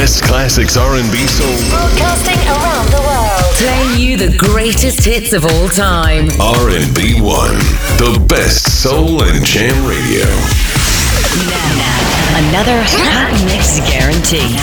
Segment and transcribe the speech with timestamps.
[0.00, 3.52] best classics R&B soul, Broadcasting around the world.
[3.60, 6.30] Playing you the greatest hits of all time.
[6.40, 7.58] R&B One,
[8.00, 10.24] the best soul and jam radio.
[11.44, 14.56] Now, another hot mix guarantee.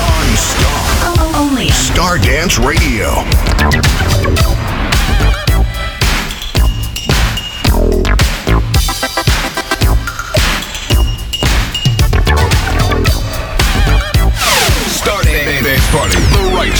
[0.00, 1.36] Non-stop.
[1.36, 4.63] Only on Stardance Radio.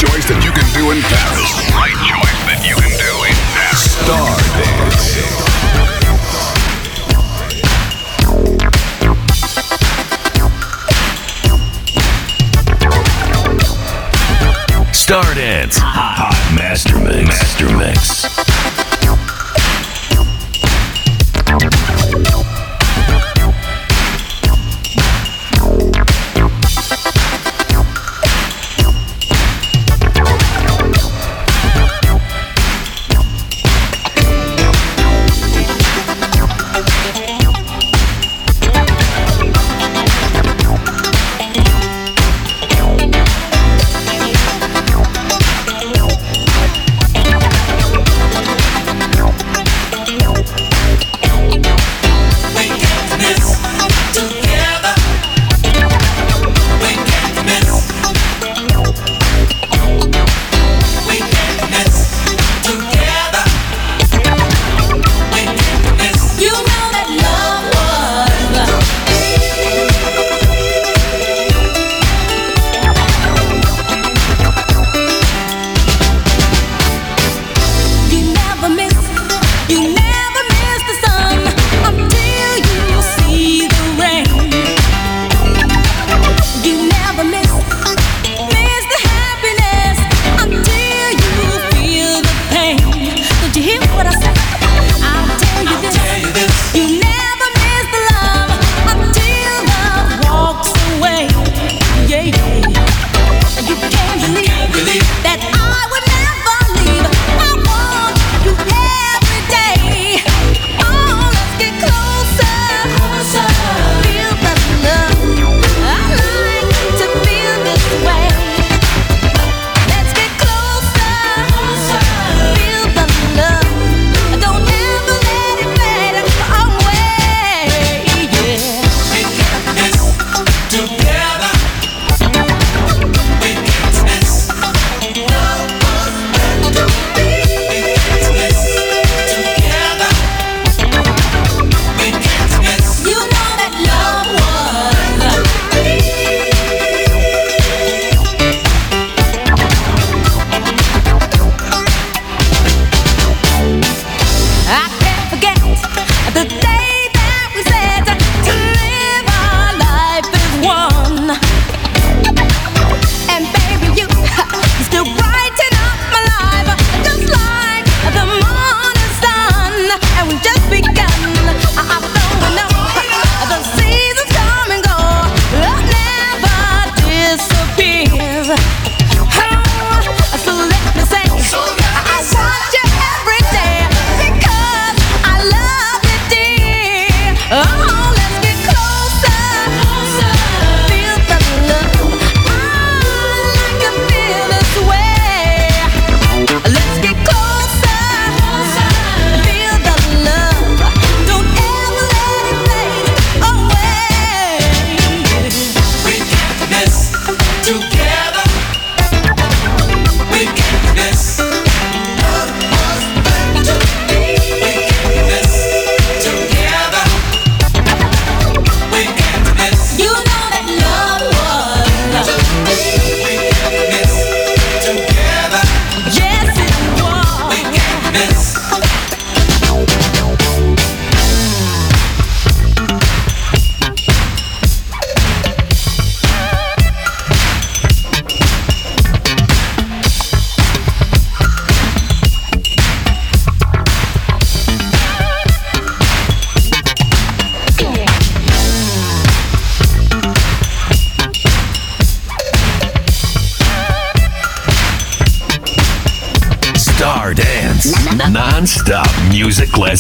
[0.07, 1.44] choice that you can do in Paris.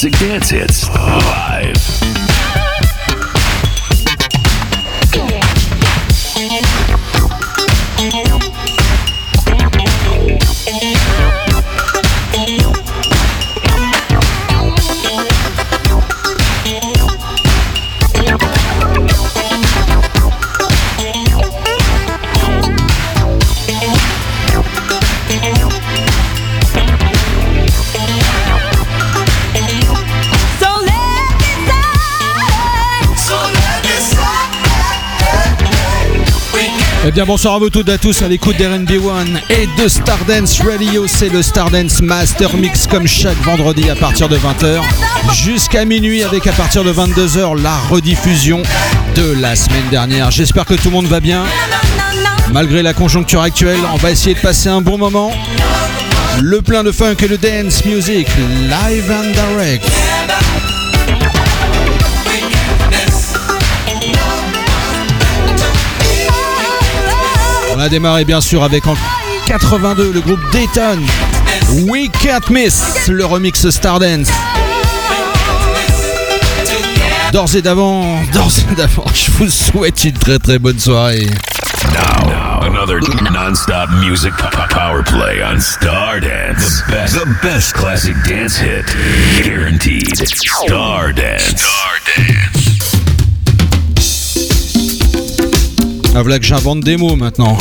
[0.04, 0.73] music dance hits.
[37.26, 41.06] Bonsoir à vous toutes et à tous à l'écoute d'RNB One et de Stardance Radio.
[41.06, 44.82] C'est le Stardance Master Mix comme chaque vendredi à partir de 20h
[45.32, 48.62] jusqu'à minuit avec à partir de 22h la rediffusion
[49.16, 50.30] de la semaine dernière.
[50.30, 51.44] J'espère que tout le monde va bien.
[52.52, 55.32] Malgré la conjoncture actuelle, on va essayer de passer un bon moment.
[56.42, 58.28] Le plein de funk et de dance music,
[58.68, 59.88] live and direct.
[67.84, 68.96] A démarré bien sûr avec en
[69.44, 70.98] 82 le groupe Dayton.
[71.86, 74.28] We Can't Miss, le remix Stardance.
[77.32, 81.26] D'ores et d'avant, d'ores et d'avant, je vous souhaite une très très bonne soirée.
[81.92, 83.00] Now, another
[83.30, 84.32] non-stop music
[84.70, 86.82] power play on Stardance.
[86.86, 88.86] The best, the best classic dance hit,
[89.42, 90.16] guaranteed.
[90.16, 91.54] Stardance.
[91.54, 92.63] Stardance.
[96.16, 97.58] Ah voilà que j'invente des mots maintenant.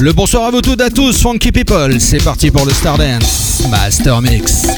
[0.00, 2.00] Le bonsoir à vous toutes à tous, Funky People.
[2.00, 4.68] C'est parti pour le Stardance Master Mix.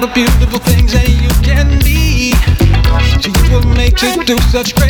[0.00, 2.32] all the beautiful things that you can be.
[3.20, 4.89] She will make you do such great.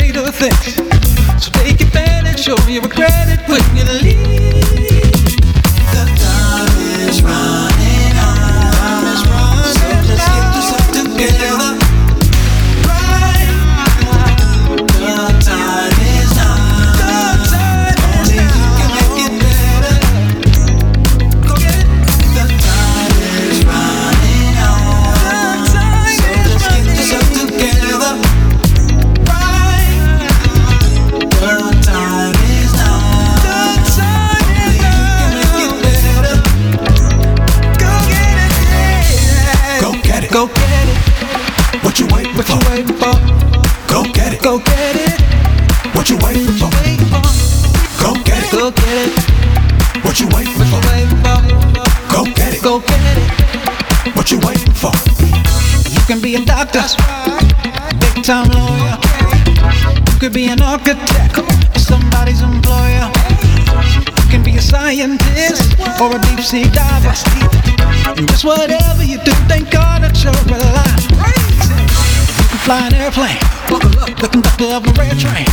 [73.11, 73.37] airplane.
[73.69, 75.45] Buckle up, the conductor of a rail train.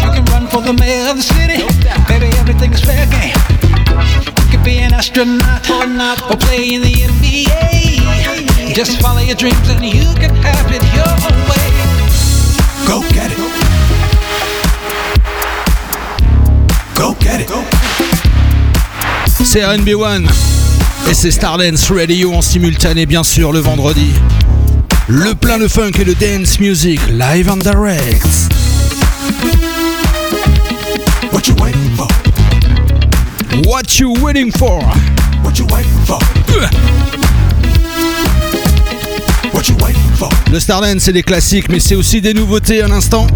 [0.00, 1.62] You can run for the mayor of the city.
[2.08, 3.36] Baby, everything is fair game.
[4.40, 8.74] You could be an astronaut or play in the NBA.
[8.74, 11.66] Just follow your dreams and you can have it your own way.
[12.86, 13.38] Go get it.
[16.94, 17.50] Go get it.
[19.44, 20.26] C'est RNB1
[21.08, 24.12] et c'est Stardance Radio en simultané bien sûr le vendredi
[25.08, 28.26] le plein, le funk et le dance music live and direct.
[31.32, 32.08] What you waiting for?
[33.66, 34.82] What you waiting for?
[35.42, 36.18] What you waiting for?
[39.52, 40.28] What you waiting for?
[40.52, 43.26] Le Stardance c'est des classiques mais c'est aussi des nouveautés à l'instant.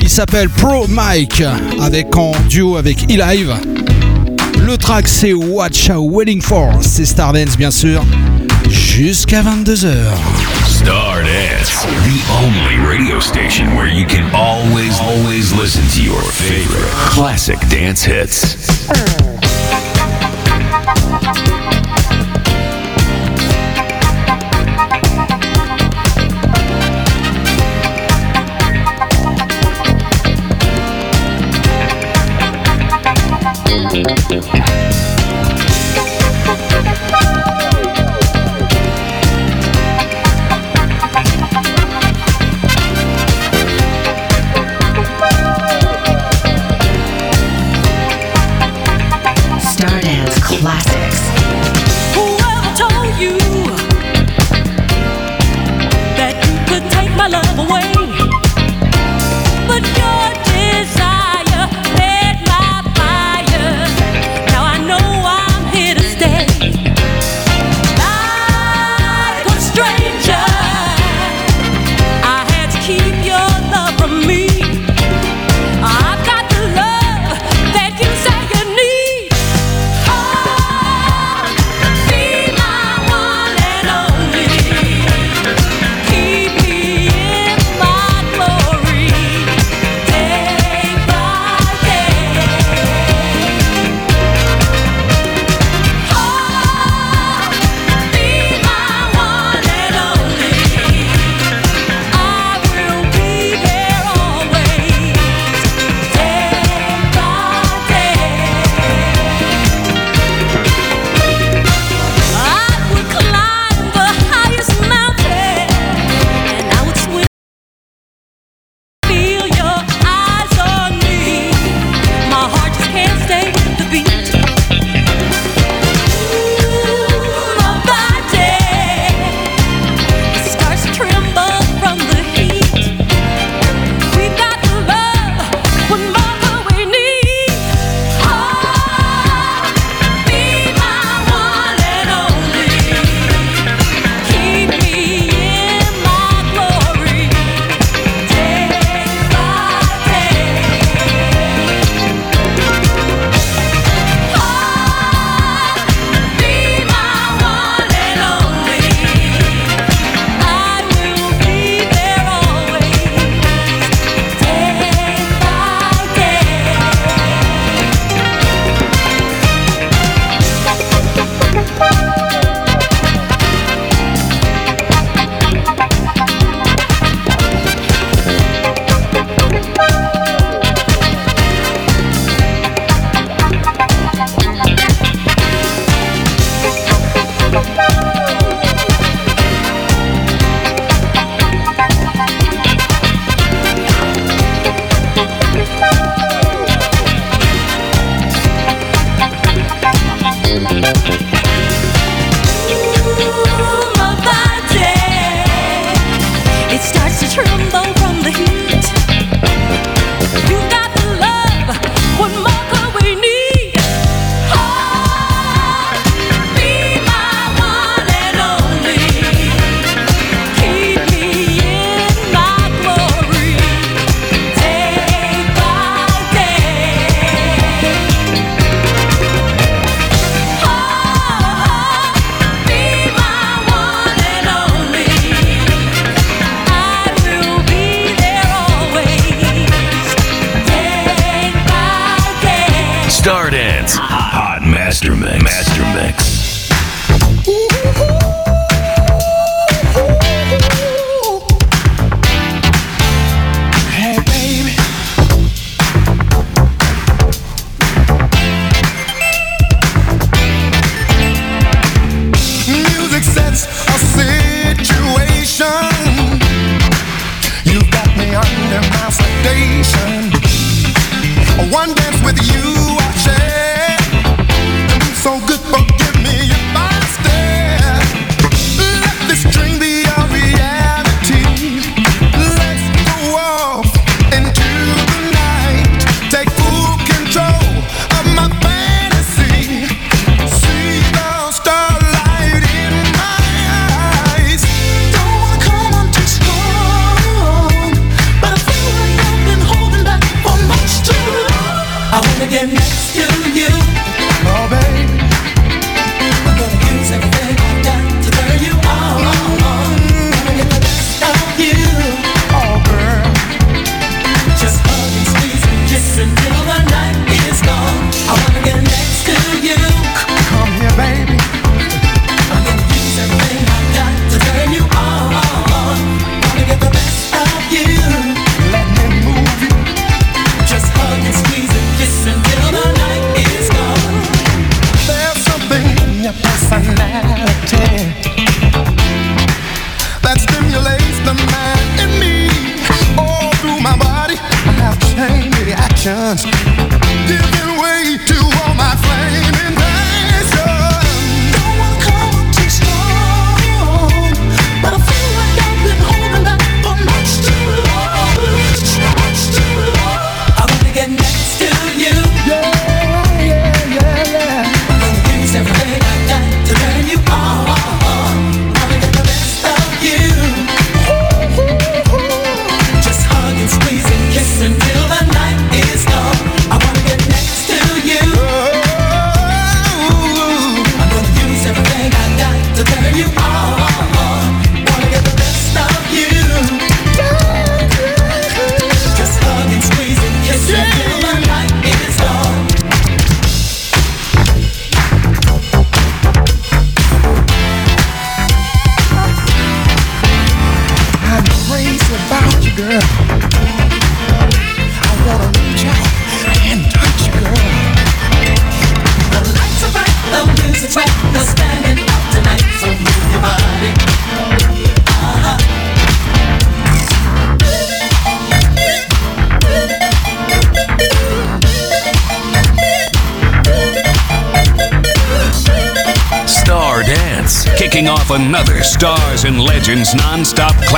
[0.00, 1.42] Il s'appelle Pro Mike
[1.80, 3.52] avec en duo avec E-Live.
[4.64, 8.02] Le track c'est What You Waiting For, c'est Stardance bien sûr.
[8.74, 9.86] jusqu'à 22h.
[10.66, 16.90] Star Dance, the only radio station where you can always, always listen to your favorite
[17.08, 19.33] classic dance hits.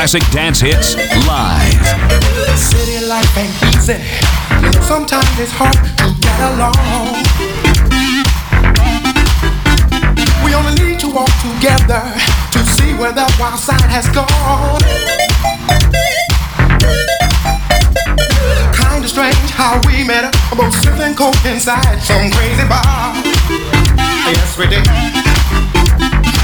[0.06, 0.94] Classic dance hits
[1.26, 1.82] live.
[2.56, 3.98] City life ain't easy.
[4.86, 7.10] Sometimes it's hard to get along.
[10.44, 12.06] We only need to walk together
[12.54, 14.78] to see where that wild side has gone.
[18.78, 23.10] Kinda strange how we met up, both sipping coke inside some crazy bar.
[24.30, 24.86] Yes, we did.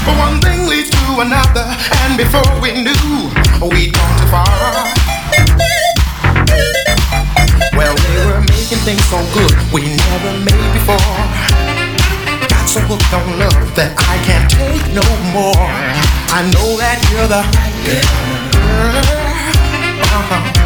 [0.03, 1.65] But one thing leads another,
[2.01, 3.29] and before we knew,
[3.61, 4.47] we'd gone too far.
[7.77, 10.97] Well, we were making things so good we never made before.
[12.49, 15.69] Got so hooked on love that I can't take no more.
[16.33, 17.43] I know that you're the
[17.85, 18.13] girl.
[20.17, 20.63] Uh-huh.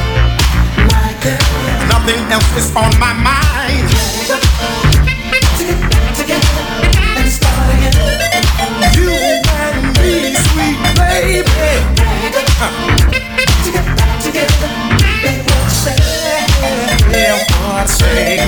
[1.90, 4.87] Nothing else is on my mind.
[11.44, 11.78] Baby.
[17.12, 18.48] Yeah, what I say.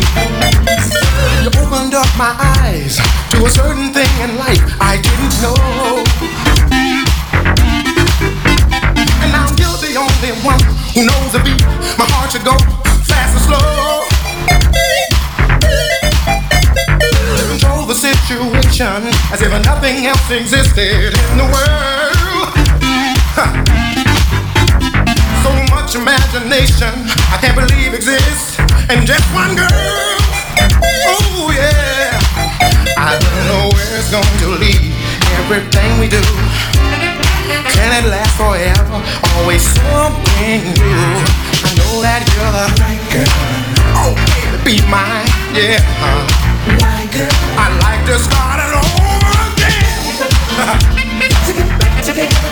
[1.44, 2.98] You opened up my eyes
[3.32, 5.58] to a certain thing in life I didn't know.
[9.22, 10.62] And now you're the only one
[10.94, 11.62] who knows the beat.
[11.98, 12.58] My heart should go
[13.06, 14.06] fast or slow.
[17.50, 22.09] Control the situation as if nothing else existed in the world.
[25.90, 26.94] Much imagination
[27.34, 28.60] I can't believe exists
[28.94, 30.18] in just one girl.
[31.10, 32.14] Oh yeah.
[32.98, 34.94] I don't know where it's going to lead.
[35.42, 36.22] Everything we do.
[37.74, 39.02] Can it last forever?
[39.34, 41.26] Always something new.
[41.66, 43.34] I know that you're the right girl.
[43.98, 45.26] Oh, baby, be mine.
[45.58, 45.82] Yeah.
[47.58, 49.32] I'd like to start it over
[52.30, 52.46] again.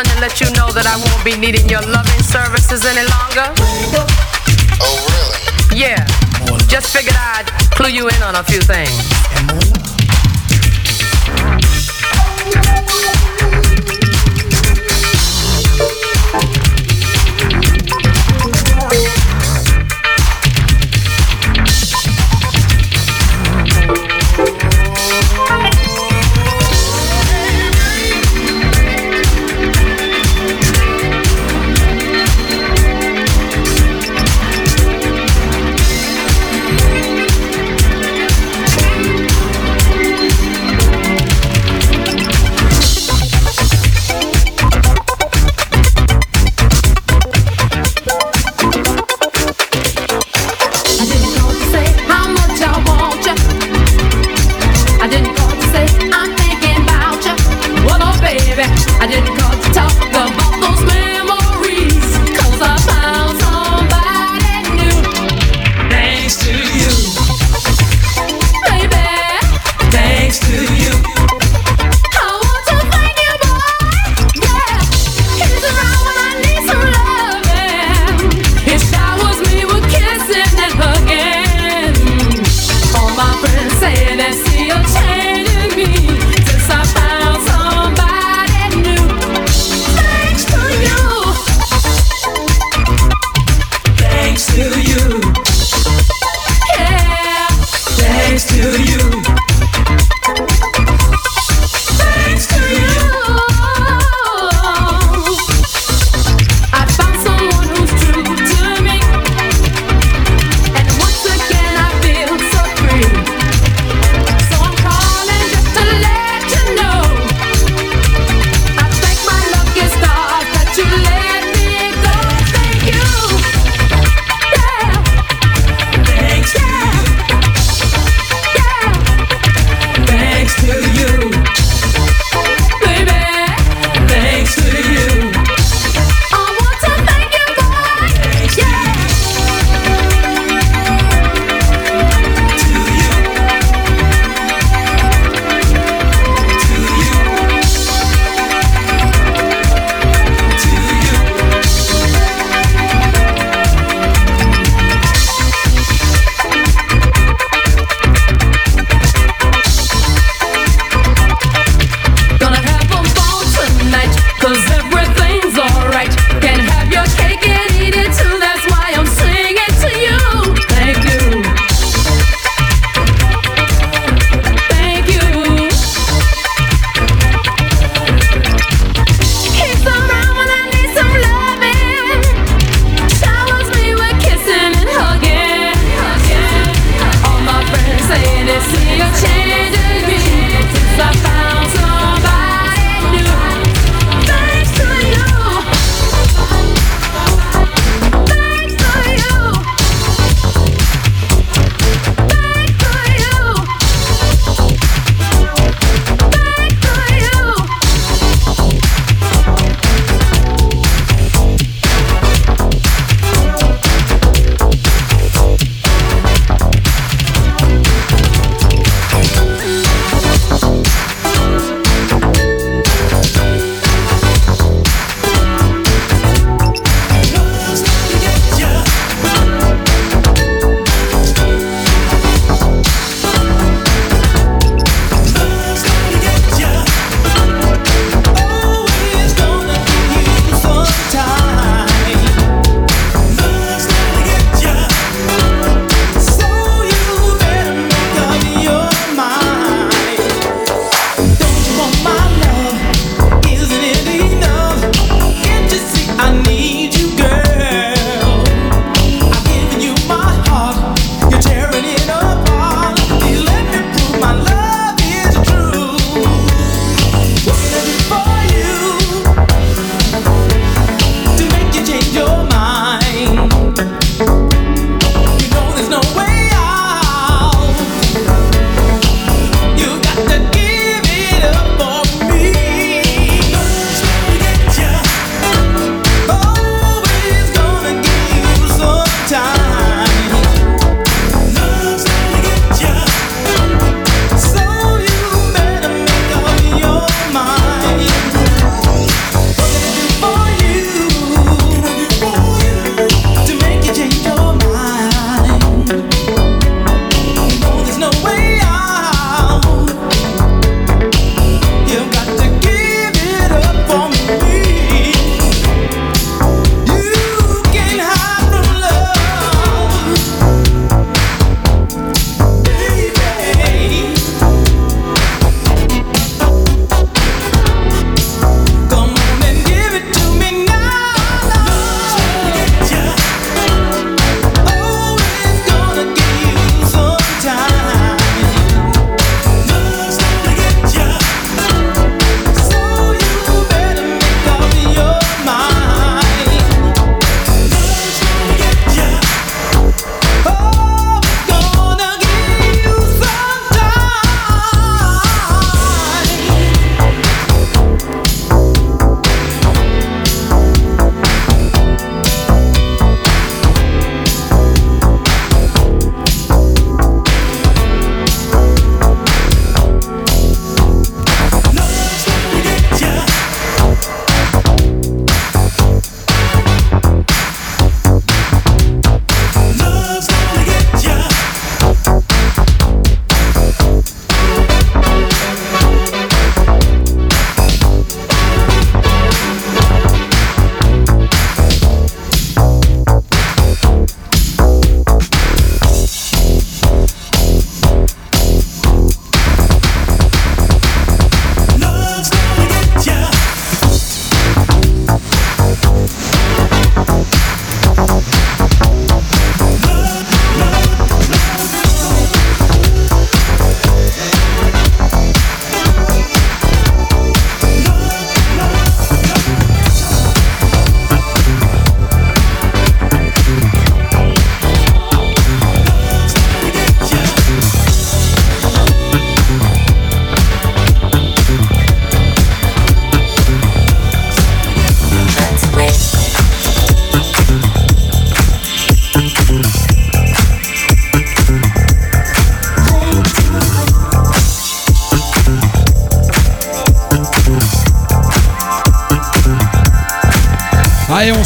[0.00, 3.52] calling to let you know that I won't be needing your loving services any longer.
[4.80, 5.80] Oh, really?
[5.80, 6.06] Yeah.
[6.68, 9.89] Just figured I'd clue you in on a few things.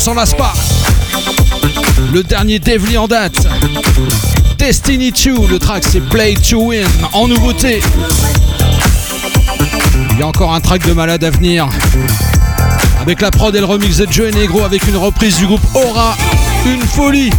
[0.05, 0.53] S'en lasse pas.
[2.13, 3.47] Le dernier Devly en date.
[4.59, 7.81] Destiny 2, le track c'est Play to Win en nouveauté.
[10.11, 11.67] Il y a encore un track de malade à venir.
[13.01, 16.15] Avec la prod et le remix de Joe Negro avec une reprise du groupe Aura.
[16.67, 17.31] Une folie.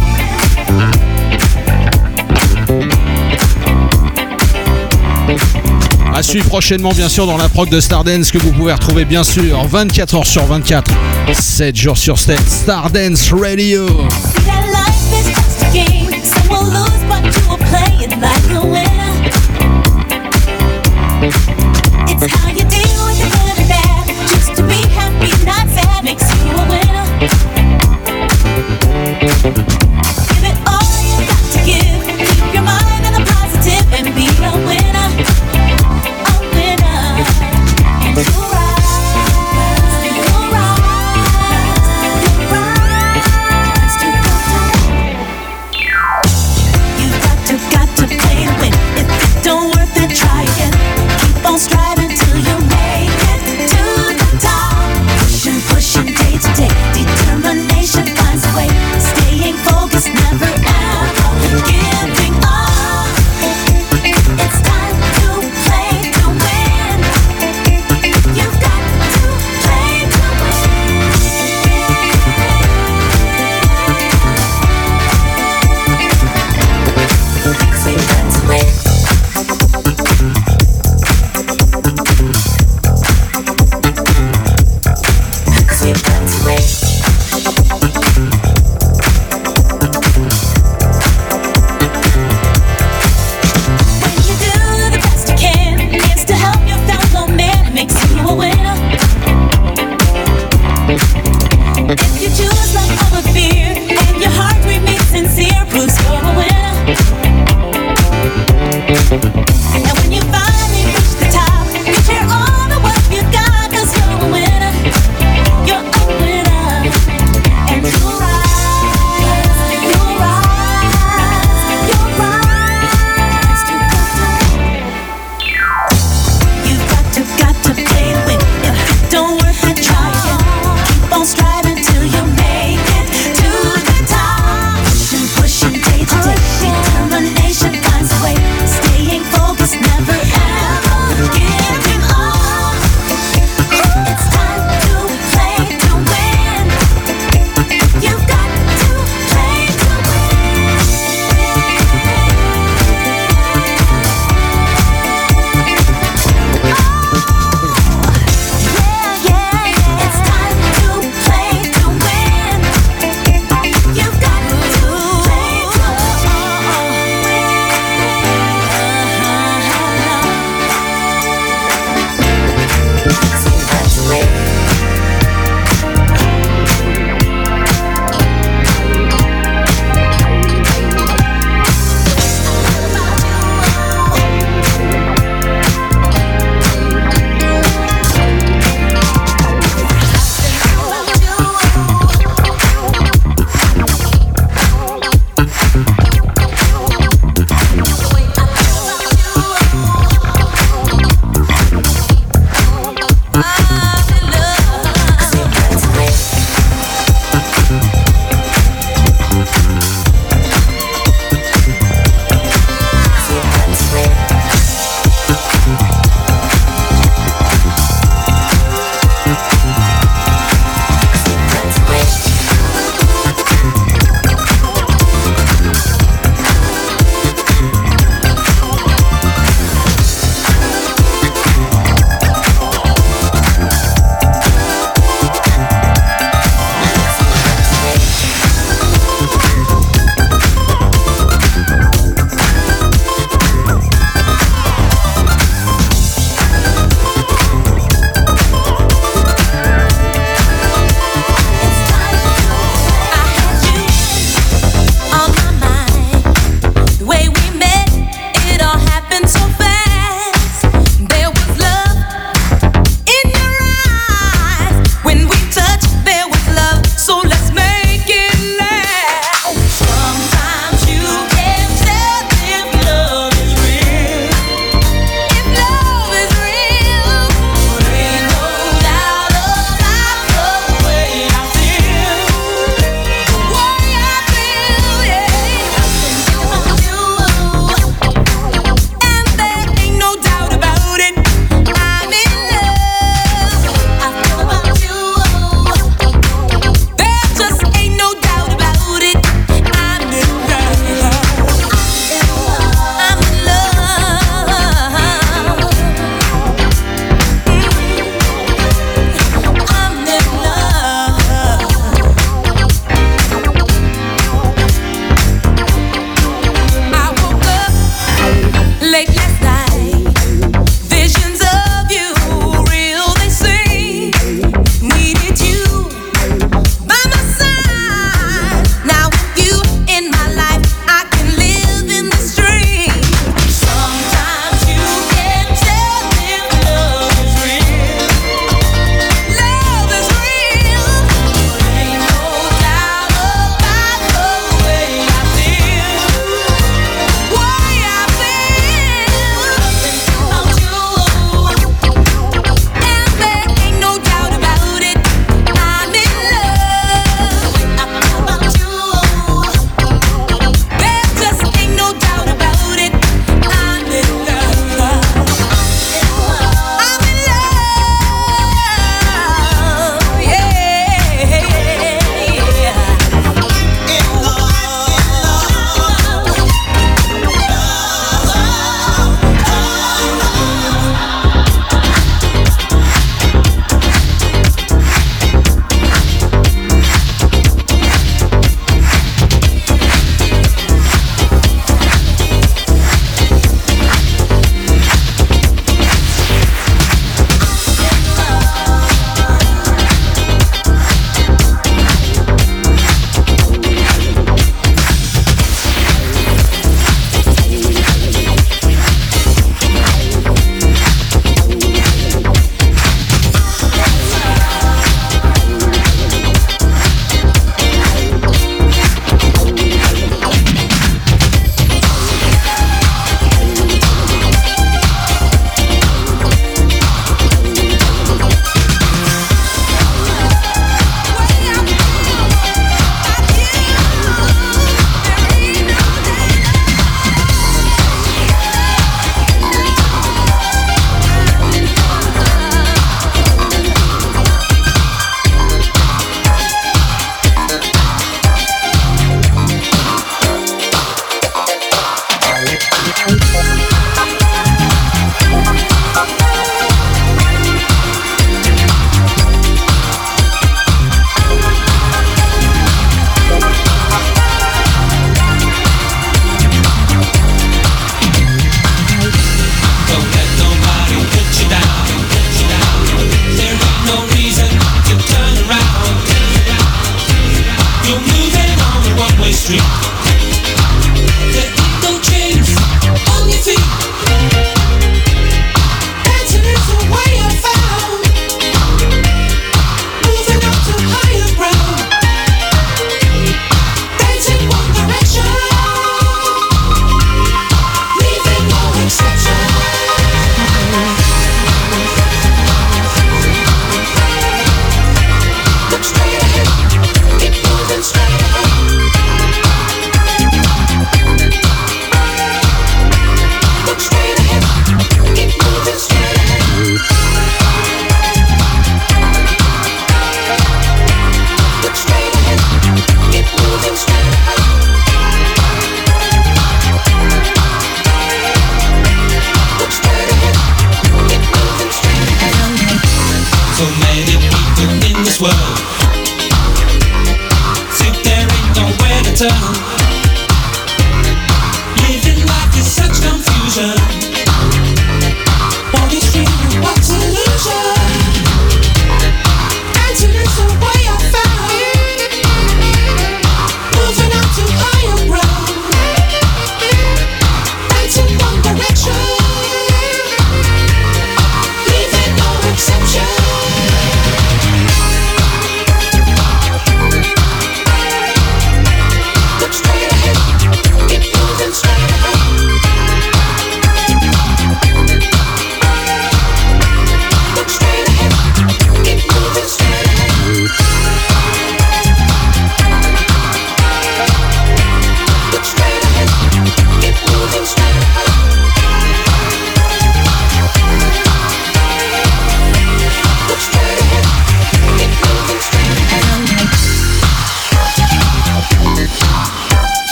[6.12, 9.22] À suivre prochainement, bien sûr, dans la prog de Stardance que vous pouvez retrouver, bien
[9.22, 10.90] sûr, 24 heures sur 24,
[11.32, 12.38] 7 jours sur 7.
[12.48, 13.86] Stardance Radio.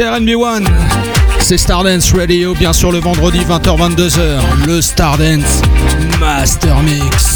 [0.00, 0.64] c'est RNB1.
[1.40, 4.40] C'est Stardance Radio, bien sûr, le vendredi 20h-22h.
[4.66, 5.60] Le Stardance
[6.18, 7.34] Master Mix.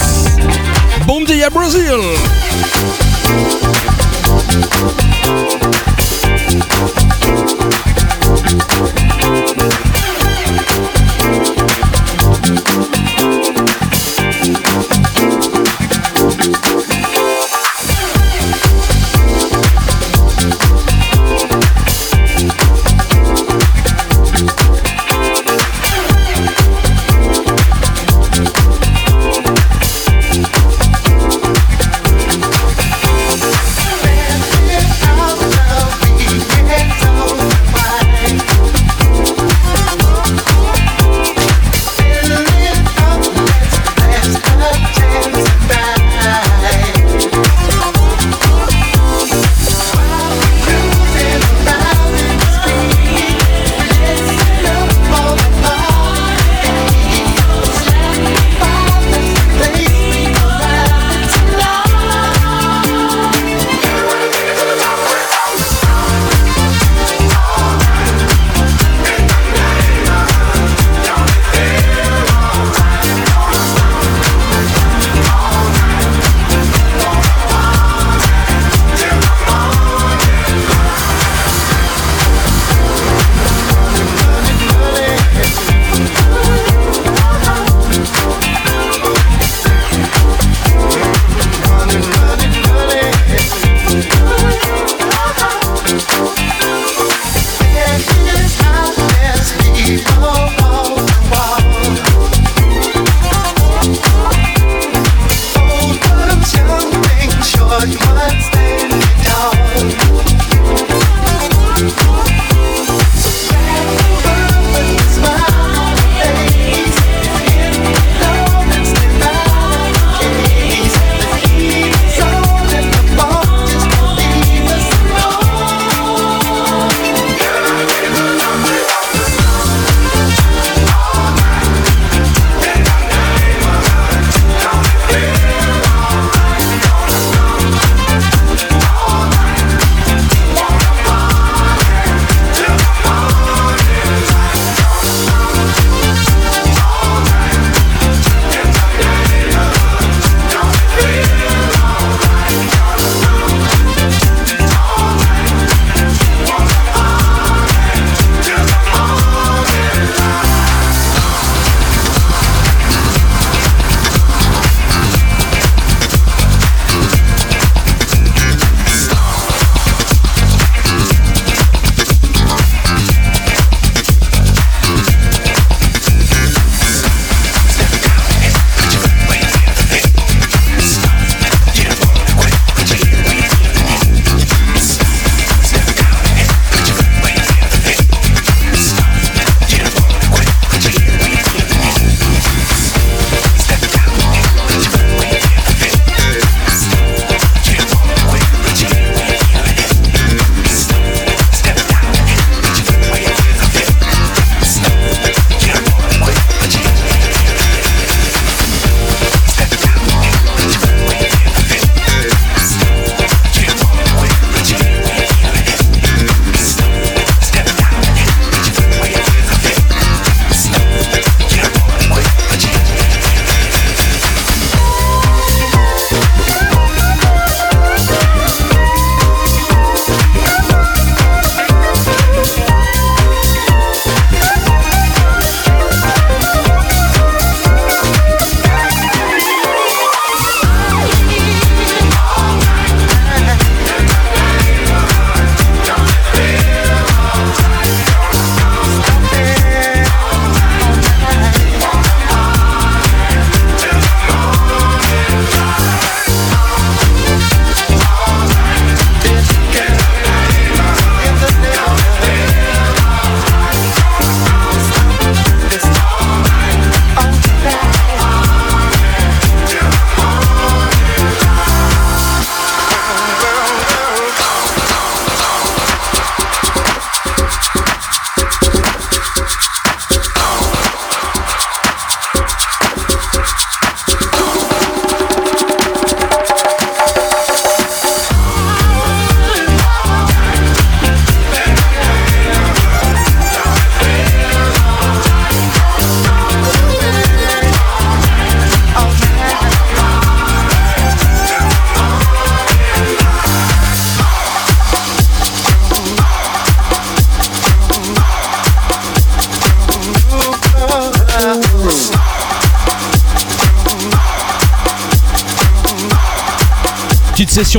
[1.06, 2.00] Bon dia, Brésil!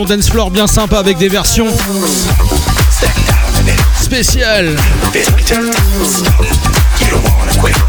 [0.05, 1.67] Dance floor bien sympa avec des versions
[4.01, 4.75] spéciales.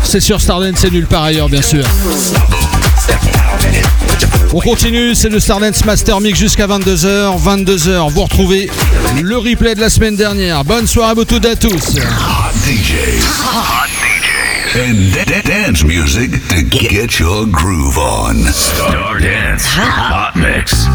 [0.05, 1.85] C'est sur Stardance, c'est nulle part ailleurs, bien sûr.
[4.53, 7.39] On continue, c'est le Stardance Master Mix jusqu'à 22h.
[7.43, 8.71] 22h, vous retrouvez
[9.21, 10.65] le replay de la semaine dernière.
[10.65, 11.69] Bonne soirée à vous toutes et à tous.
[11.73, 13.23] Hot DJs.
[13.45, 14.79] Hot DJs.
[14.79, 18.37] And da- da- dance music to get your groove on.
[18.53, 20.87] Star Dance Hot Mix.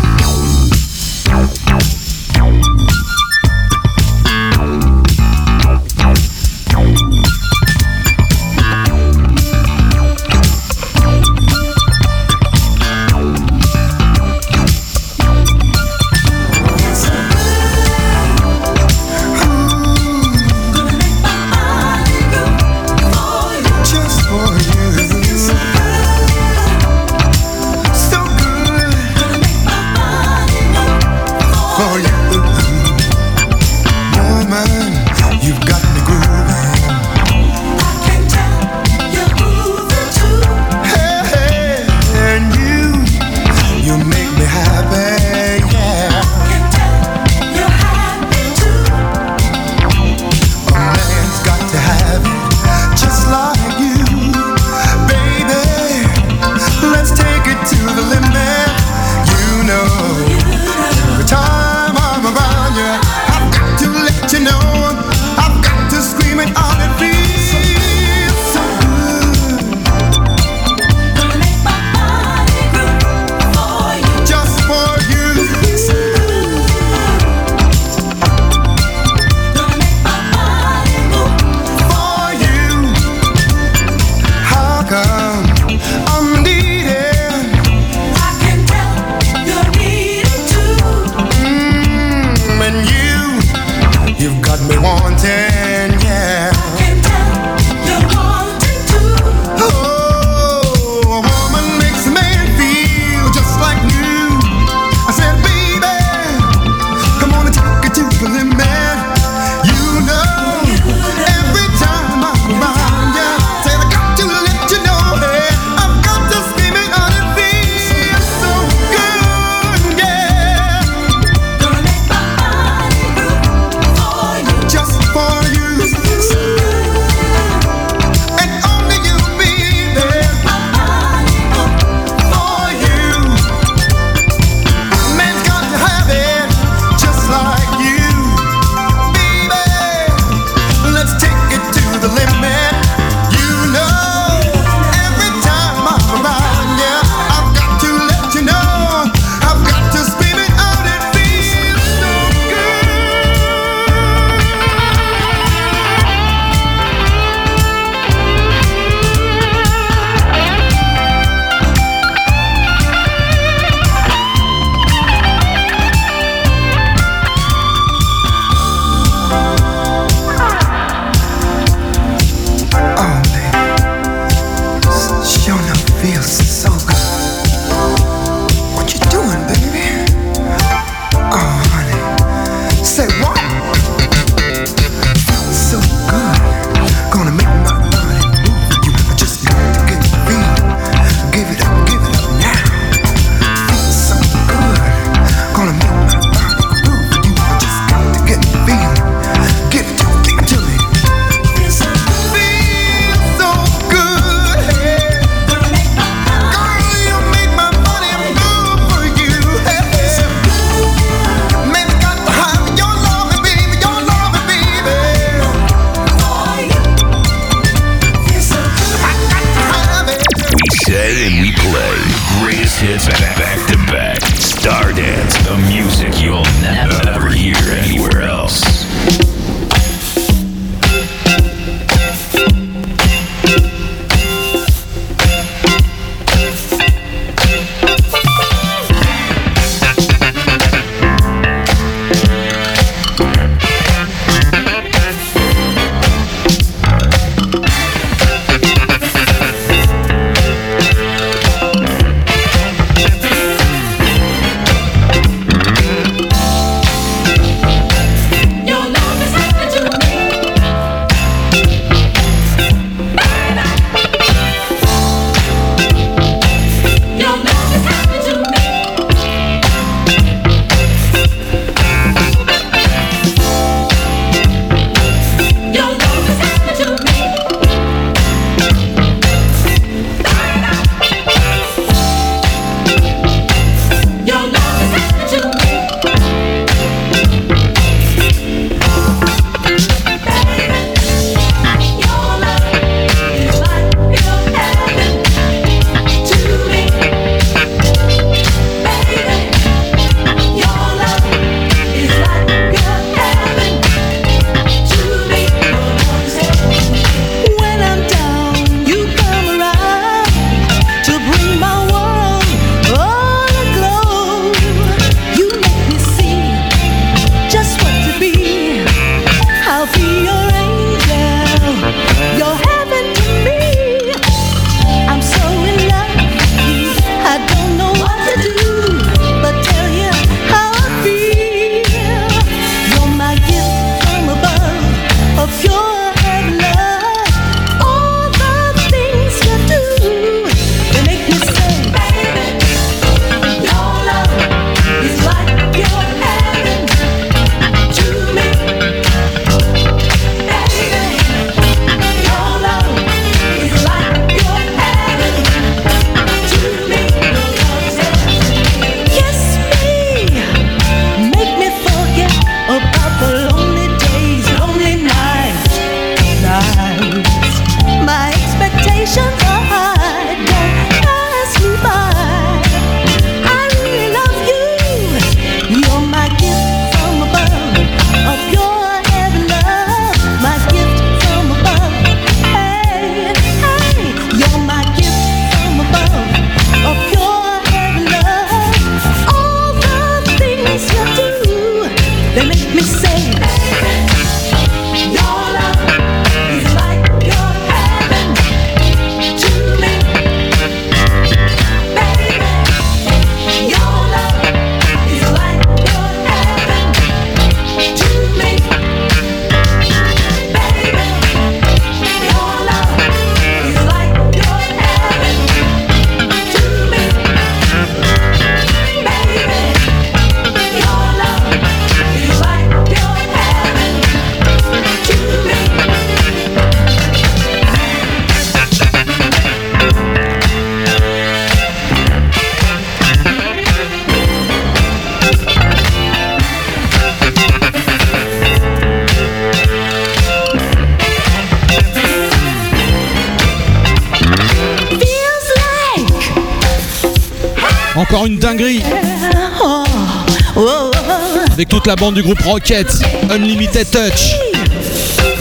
[451.91, 452.87] La bande du groupe Rocket,
[453.29, 454.37] Unlimited Touch.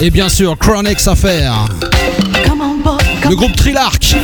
[0.01, 1.53] Et bien sûr, Chronix Affair.
[3.29, 4.17] Le groupe Trilarch.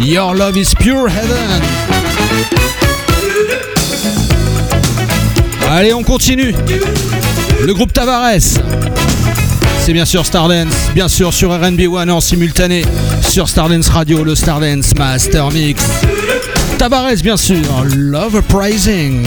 [0.00, 1.60] Your Love is Pure Heaven.
[5.70, 6.54] Allez, on continue.
[7.62, 8.40] Le groupe Tavares.
[9.84, 12.86] C'est bien sûr Stardance, bien sûr sur RB One en simultané,
[13.20, 15.84] sur Stardance Radio, le Stardance Master Mix.
[16.78, 19.26] Tavares, bien sûr, Love Uprising.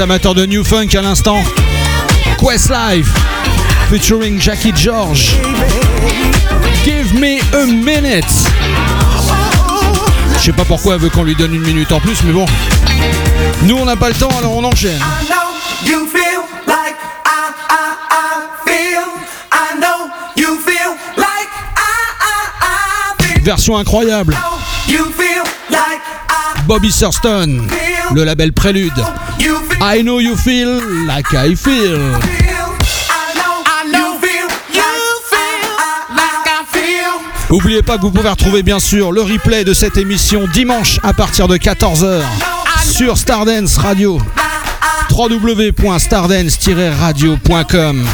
[0.00, 1.42] amateurs de New Funk à l'instant.
[2.38, 3.08] Quest Live
[3.90, 5.36] featuring Jackie George.
[6.84, 8.24] Give me a minute.
[10.38, 12.46] Je sais pas pourquoi elle veut qu'on lui donne une minute en plus, mais bon.
[13.62, 15.00] Nous on n'a pas le temps, alors on enchaîne.
[23.42, 24.36] Version incroyable.
[26.66, 27.66] Bobby Thurston,
[28.14, 28.92] le label Prélude.
[29.80, 32.18] I know you feel like I feel.
[37.50, 41.12] N'oubliez pas que vous pouvez retrouver bien sûr le replay de cette émission dimanche à
[41.12, 42.22] partir de 14h
[42.82, 44.20] sur Stardance Radio
[45.10, 48.04] www.stardance-radio.com.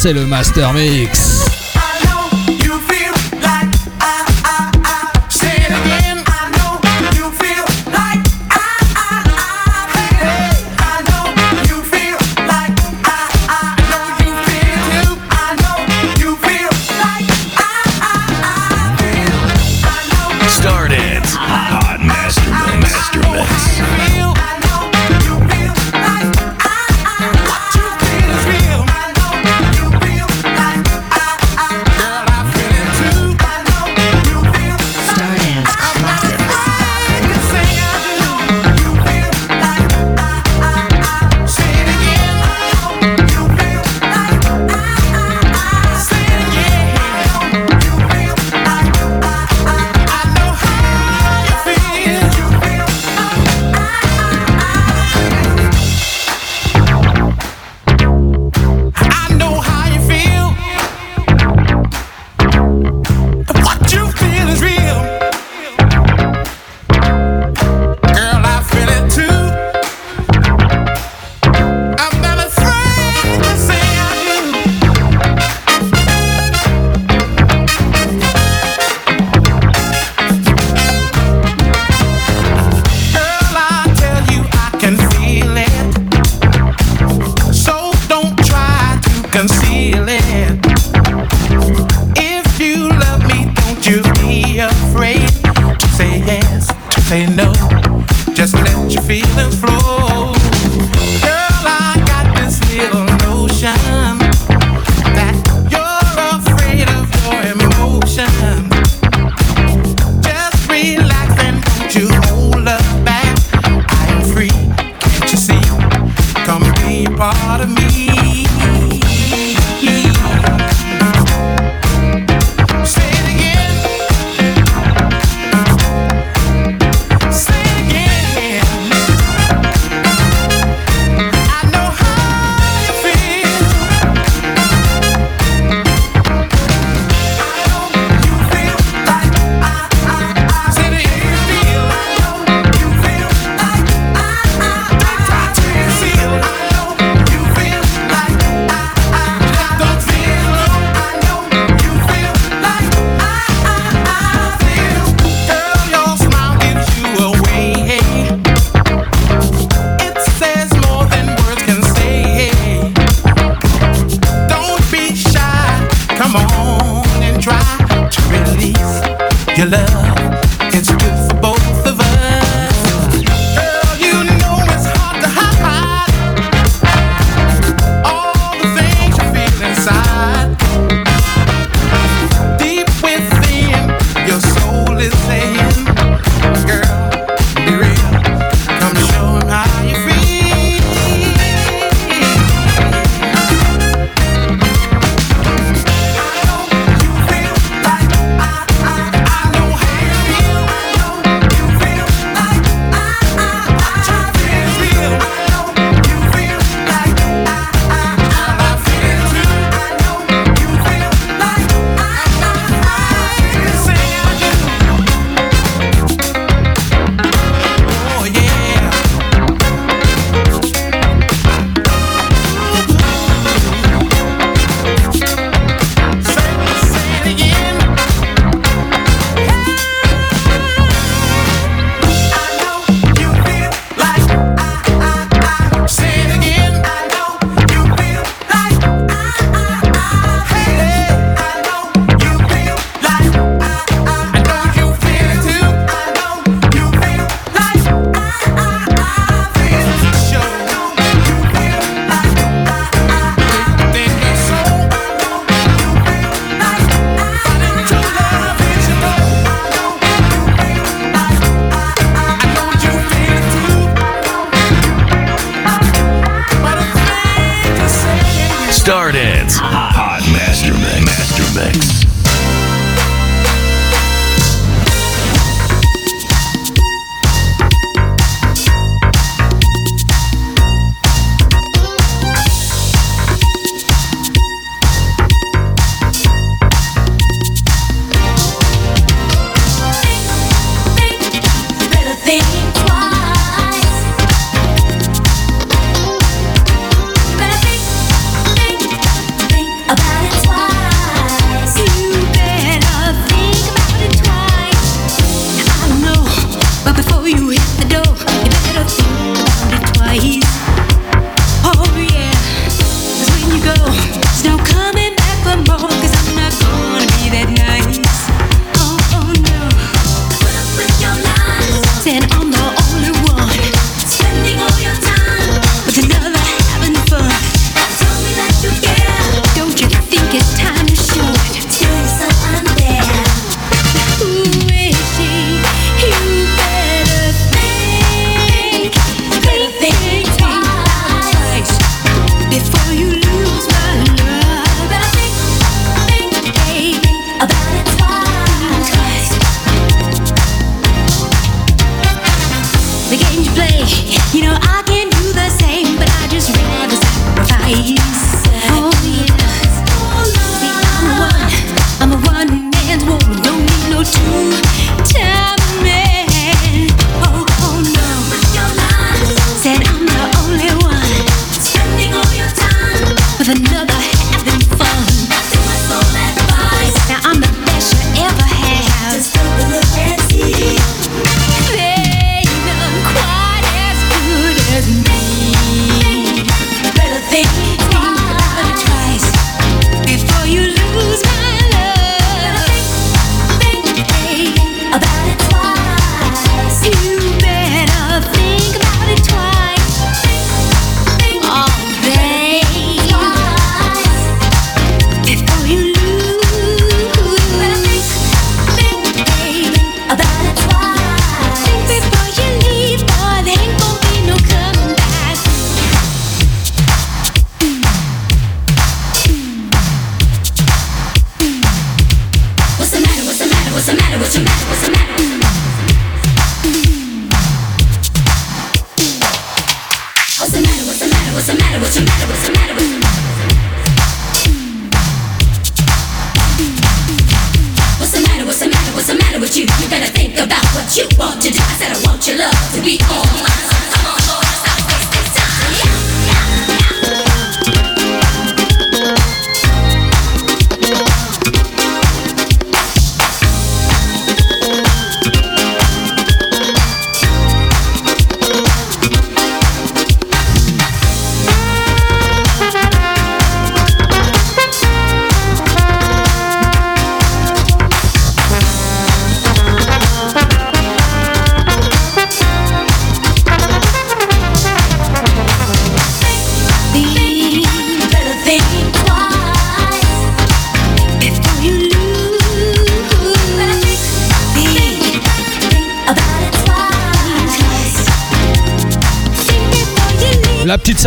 [0.00, 1.23] C'est le Master Mix.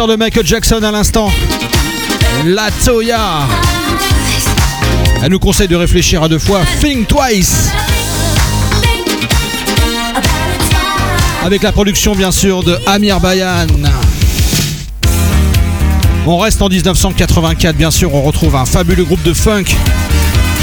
[0.08, 1.30] De Michael Jackson à l'instant.
[2.46, 3.42] La Toya.
[5.22, 6.62] Elle nous conseille de réfléchir à deux fois.
[6.82, 7.70] Think twice.
[11.44, 13.68] Avec la production bien sûr de Amir Bayan.
[16.26, 19.66] On reste en 1984 bien sûr, on retrouve un fabuleux groupe de funk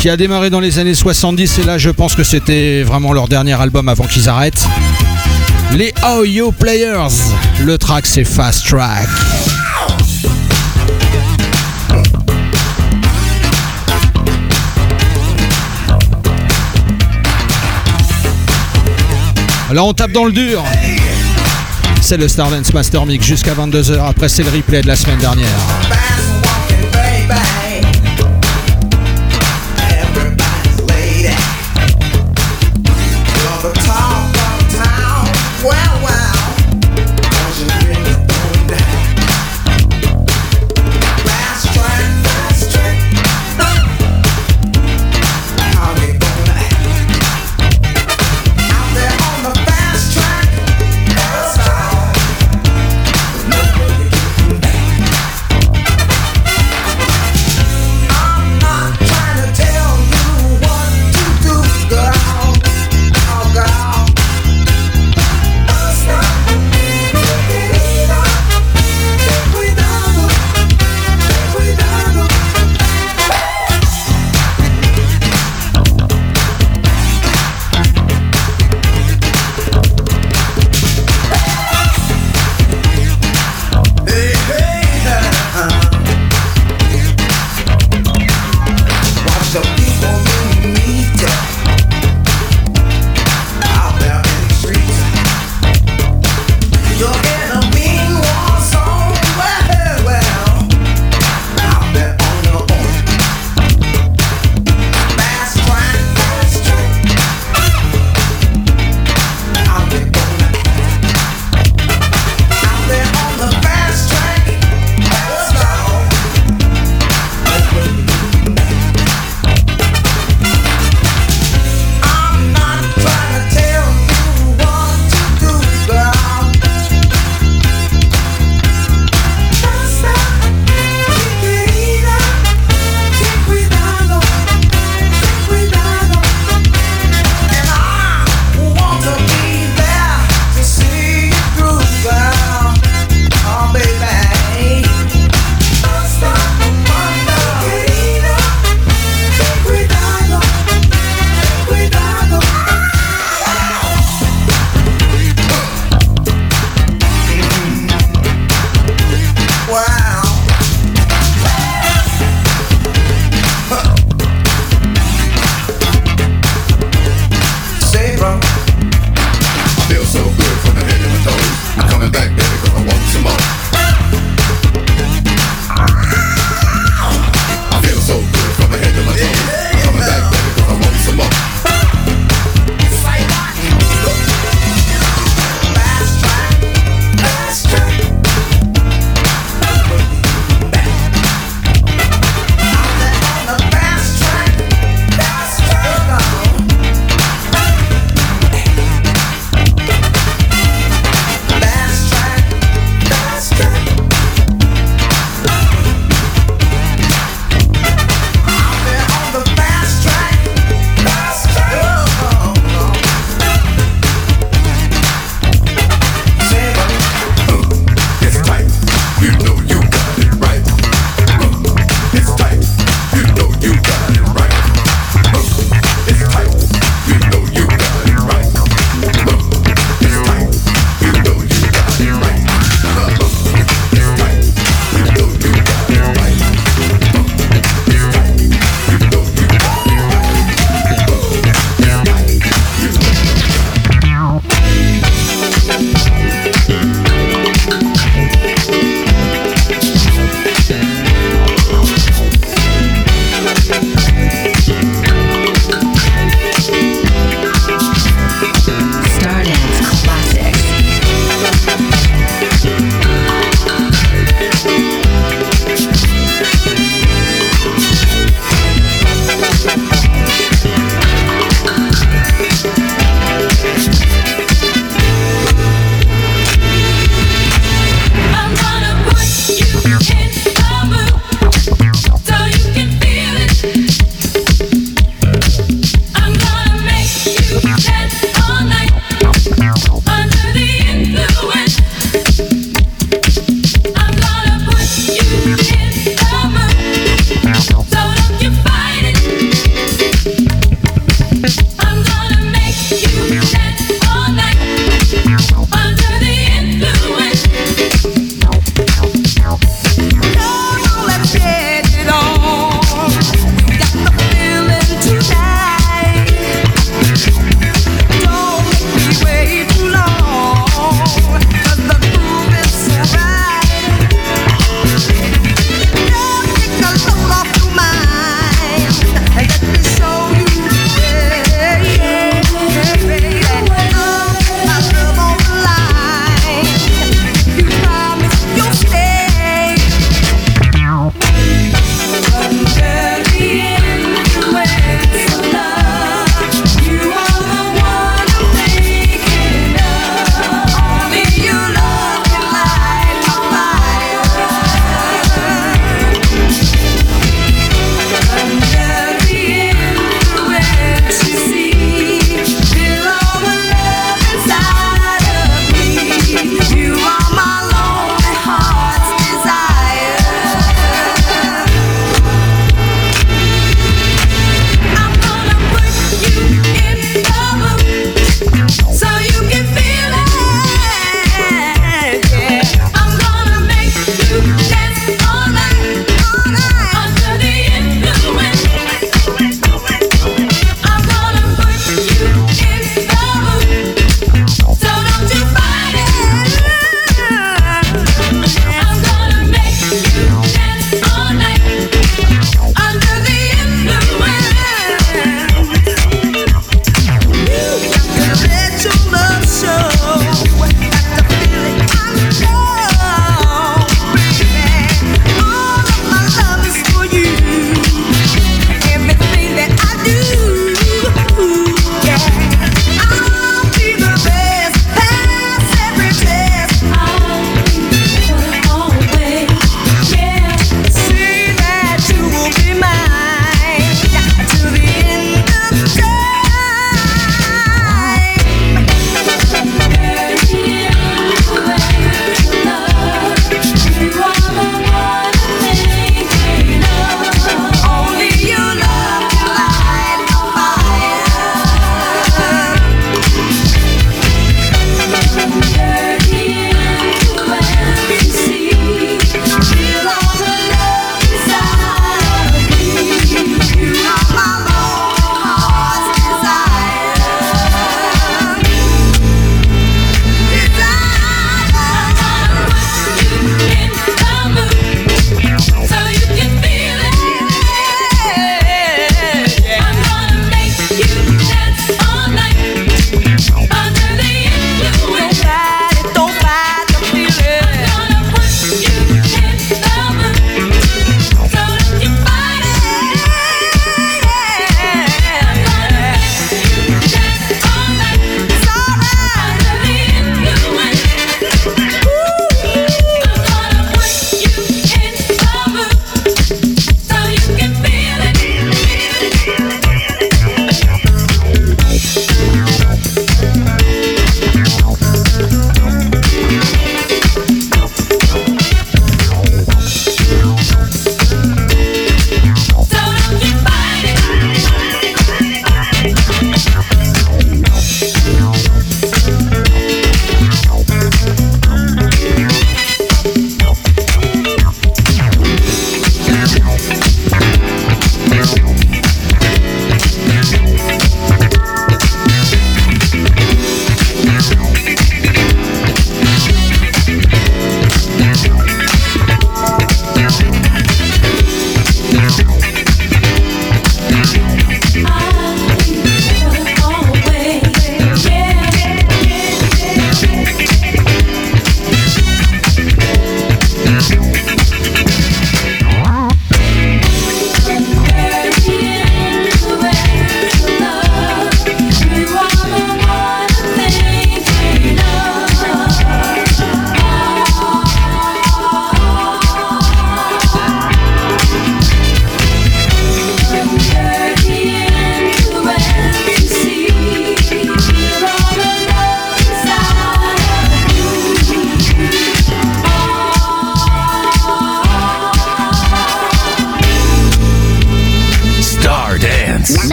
[0.00, 3.28] qui a démarré dans les années 70 et là je pense que c'était vraiment leur
[3.28, 4.66] dernier album avant qu'ils arrêtent.
[5.74, 7.08] Les Oyo Players.
[7.64, 9.08] Le track c'est Fast Track.
[19.72, 20.62] Là on tape dans le dur.
[22.00, 23.98] C'est le Stardance Master Mix jusqu'à 22h.
[24.08, 25.48] Après c'est le replay de la semaine dernière.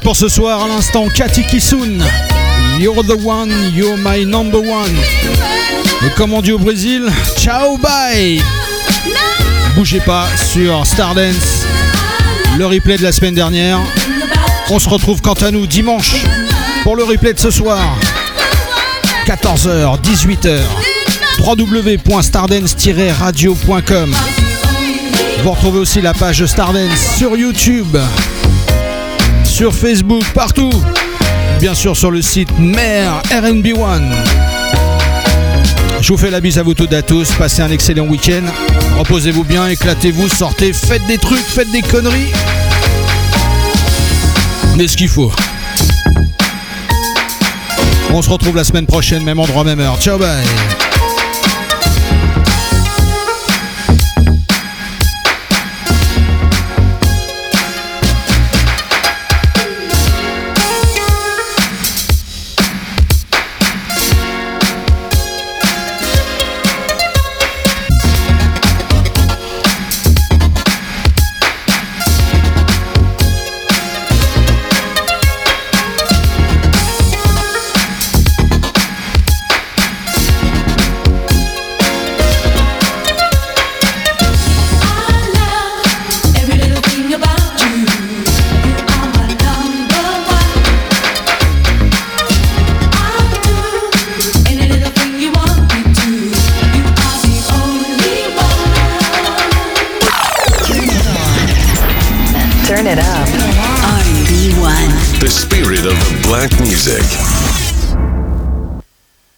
[0.00, 1.98] Pour ce soir, à l'instant, Cathy Kisun.
[2.78, 4.96] You're the one, you're my number one.
[6.06, 8.40] Et comme on dit au Brésil, ciao bye
[9.74, 11.66] Bougez pas sur Stardance,
[12.56, 13.78] le replay de la semaine dernière.
[14.70, 16.24] On se retrouve quant à nous dimanche
[16.82, 17.94] pour le replay de ce soir.
[19.26, 20.60] 14h, 18h.
[21.38, 24.14] www.stardance-radio.com
[25.42, 27.98] Vous retrouvez aussi la page Stardance sur YouTube,
[29.62, 30.72] sur Facebook, partout.
[31.60, 34.02] Bien sûr sur le site Mère RNB1.
[36.00, 37.30] Je vous fais la bise à vous toutes et à tous.
[37.38, 38.42] Passez un excellent week-end.
[38.98, 42.32] Reposez-vous bien, éclatez-vous, sortez, faites des trucs, faites des conneries.
[44.76, 45.30] Mais ce qu'il faut.
[48.12, 49.96] On se retrouve la semaine prochaine, même endroit, même heure.
[50.00, 50.44] Ciao, bye.